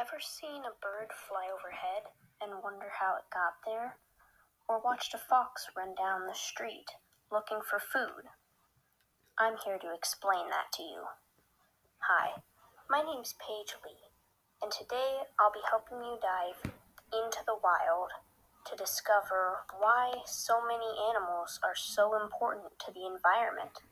Ever 0.00 0.16
seen 0.16 0.64
a 0.64 0.72
bird 0.80 1.12
fly 1.12 1.52
overhead 1.52 2.08
and 2.40 2.64
wonder 2.64 2.88
how 2.88 3.20
it 3.20 3.28
got 3.28 3.60
there? 3.66 4.00
Or 4.66 4.80
watched 4.80 5.12
a 5.12 5.18
fox 5.18 5.68
run 5.76 5.94
down 5.94 6.24
the 6.26 6.32
street 6.32 6.88
looking 7.30 7.60
for 7.60 7.76
food? 7.76 8.32
I'm 9.36 9.60
here 9.62 9.76
to 9.76 9.92
explain 9.92 10.48
that 10.48 10.72
to 10.80 10.82
you. 10.82 11.04
Hi, 12.08 12.40
my 12.88 13.04
name's 13.04 13.36
Paige 13.44 13.76
Lee, 13.84 14.08
and 14.62 14.72
today 14.72 15.28
I'll 15.36 15.52
be 15.52 15.68
helping 15.68 16.00
you 16.00 16.16
dive 16.16 16.72
into 17.12 17.44
the 17.44 17.60
wild 17.60 18.08
to 18.72 18.80
discover 18.80 19.68
why 19.76 20.24
so 20.24 20.64
many 20.64 20.96
animals 21.12 21.60
are 21.62 21.76
so 21.76 22.16
important 22.16 22.72
to 22.86 22.90
the 22.90 23.04
environment. 23.04 23.84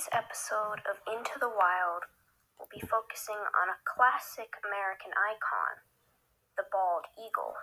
Today's 0.00 0.08
episode 0.12 0.80
of 0.88 0.96
Into 1.12 1.32
the 1.40 1.48
Wild 1.48 2.04
will 2.58 2.68
be 2.72 2.80
focusing 2.80 3.34
on 3.34 3.68
a 3.68 3.80
classic 3.84 4.54
American 4.64 5.10
icon, 5.28 5.82
the 6.56 6.64
bald 6.72 7.04
eagle. 7.18 7.54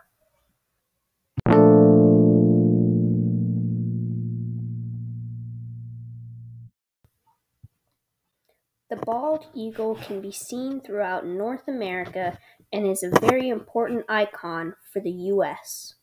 The 8.90 8.98
bald 8.98 9.48
eagle 9.56 9.96
can 9.96 10.22
be 10.22 10.32
seen 10.32 10.82
throughout 10.82 11.26
North 11.26 11.68
America 11.68 12.38
and 12.72 12.86
is 12.86 13.04
a 13.04 13.20
very 13.20 13.50
important 13.50 14.06
icon 14.10 14.76
for 14.92 15.00
the 15.00 15.12
U.S. 15.12 15.96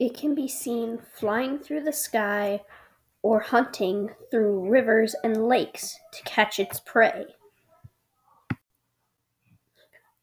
It 0.00 0.16
can 0.16 0.34
be 0.34 0.48
seen 0.48 0.98
flying 1.14 1.58
through 1.58 1.84
the 1.84 1.92
sky 1.92 2.60
or 3.24 3.40
hunting 3.40 4.10
through 4.30 4.68
rivers 4.68 5.16
and 5.24 5.48
lakes 5.48 5.98
to 6.12 6.22
catch 6.24 6.60
its 6.60 6.78
prey. 6.78 7.24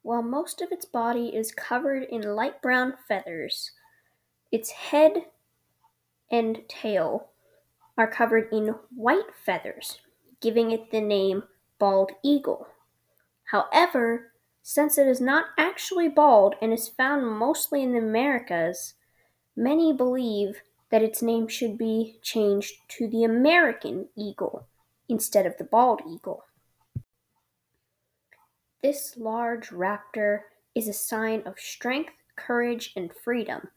While 0.03 0.21
most 0.21 0.61
of 0.61 0.71
its 0.71 0.85
body 0.85 1.35
is 1.35 1.51
covered 1.51 2.03
in 2.03 2.21
light 2.21 2.61
brown 2.61 2.93
feathers, 3.07 3.71
its 4.51 4.69
head 4.69 5.25
and 6.31 6.61
tail 6.69 7.29
are 7.97 8.05
covered 8.05 8.47
in 8.53 8.75
white 8.95 9.33
feathers, 9.35 9.97
giving 10.39 10.69
it 10.69 10.91
the 10.91 11.01
name 11.01 11.41
bald 11.79 12.11
eagle. 12.23 12.67
However, 13.45 14.31
since 14.61 14.99
it 14.99 15.07
is 15.07 15.19
not 15.19 15.45
actually 15.57 16.07
bald 16.07 16.53
and 16.61 16.71
is 16.71 16.87
found 16.87 17.25
mostly 17.25 17.81
in 17.81 17.93
the 17.93 17.97
Americas, 17.97 18.93
many 19.55 19.91
believe 19.91 20.61
that 20.91 21.01
its 21.01 21.21
name 21.21 21.47
should 21.47 21.77
be 21.77 22.17
changed 22.21 22.73
to 22.89 23.07
the 23.07 23.23
American 23.23 24.09
eagle 24.15 24.67
instead 25.07 25.45
of 25.45 25.57
the 25.57 25.63
bald 25.63 26.01
eagle. 26.07 26.43
This 28.83 29.15
large 29.17 29.69
raptor 29.69 30.41
is 30.75 30.87
a 30.87 30.93
sign 30.93 31.43
of 31.45 31.59
strength, 31.59 32.13
courage, 32.35 32.91
and 32.95 33.11
freedom, 33.13 33.69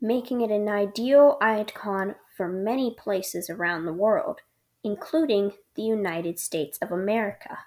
making 0.00 0.40
it 0.40 0.50
an 0.50 0.68
ideal 0.68 1.36
icon 1.40 2.14
for 2.36 2.48
many 2.48 2.94
places 2.96 3.50
around 3.50 3.84
the 3.84 3.92
world, 3.92 4.40
including 4.82 5.52
the 5.74 5.82
United 5.82 6.38
States 6.38 6.78
of 6.80 6.90
America. 6.90 7.58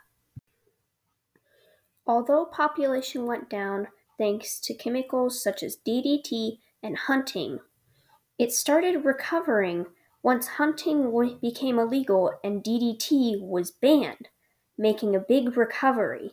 Although 2.08 2.46
population 2.46 3.26
went 3.26 3.50
down 3.50 3.88
thanks 4.18 4.60
to 4.62 4.74
chemicals 4.74 5.42
such 5.42 5.64
as 5.64 5.78
DDT 5.78 6.60
and 6.82 6.98
hunting, 6.98 7.60
it 8.38 8.52
started 8.52 9.06
recovering 9.06 9.86
once 10.22 10.48
hunting 10.48 11.38
became 11.42 11.80
illegal 11.80 12.34
and 12.44 12.64
DDT 12.64 13.40
was 13.42 13.72
banned, 13.72 14.30
making 14.78 15.16
a 15.16 15.20
big 15.20 15.56
recovery 15.56 16.32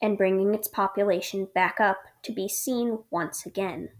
and 0.00 0.16
bringing 0.16 0.54
its 0.54 0.68
population 0.68 1.48
back 1.54 1.80
up 1.80 1.98
to 2.22 2.32
be 2.32 2.48
seen 2.48 3.00
once 3.10 3.44
again. 3.44 3.90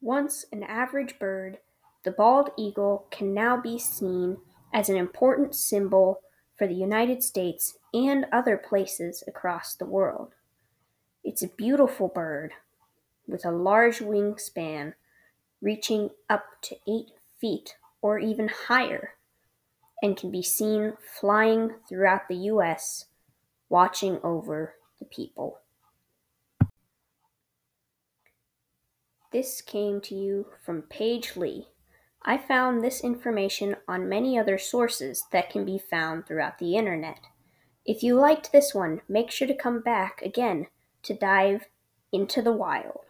Once 0.00 0.44
an 0.52 0.62
average 0.62 1.18
bird, 1.18 1.58
the 2.04 2.10
bald 2.10 2.50
eagle 2.58 3.06
can 3.10 3.32
now 3.32 3.60
be 3.60 3.78
seen 3.78 4.38
as 4.72 4.88
an 4.88 4.96
important 4.96 5.54
symbol 5.54 6.20
for 6.56 6.66
the 6.66 6.74
United 6.74 7.22
States 7.22 7.78
and 7.94 8.26
other 8.32 8.56
places 8.56 9.24
across 9.26 9.74
the 9.74 9.86
world. 9.86 10.34
It's 11.24 11.42
a 11.42 11.48
beautiful 11.48 12.08
bird 12.08 12.52
with 13.26 13.44
a 13.44 13.50
large 13.50 13.98
wingspan 13.98 14.94
reaching 15.66 16.10
up 16.30 16.44
to 16.62 16.76
8 16.86 17.06
feet 17.40 17.74
or 18.00 18.20
even 18.20 18.46
higher, 18.68 19.14
and 20.00 20.16
can 20.16 20.30
be 20.30 20.40
seen 20.40 20.92
flying 21.20 21.74
throughout 21.88 22.28
the 22.28 22.36
U.S., 22.36 23.06
watching 23.68 24.20
over 24.22 24.74
the 25.00 25.04
people. 25.06 25.58
This 29.32 29.60
came 29.60 30.00
to 30.02 30.14
you 30.14 30.46
from 30.64 30.82
Paige 30.82 31.36
Lee. 31.36 31.66
I 32.22 32.38
found 32.38 32.84
this 32.84 33.02
information 33.02 33.74
on 33.88 34.08
many 34.08 34.38
other 34.38 34.58
sources 34.58 35.24
that 35.32 35.50
can 35.50 35.64
be 35.64 35.78
found 35.78 36.26
throughout 36.26 36.60
the 36.60 36.76
internet. 36.76 37.18
If 37.84 38.04
you 38.04 38.14
liked 38.14 38.52
this 38.52 38.72
one, 38.72 39.00
make 39.08 39.32
sure 39.32 39.48
to 39.48 39.54
come 39.54 39.80
back 39.80 40.22
again 40.22 40.68
to 41.02 41.12
dive 41.12 41.66
into 42.12 42.40
the 42.40 42.52
wild. 42.52 43.05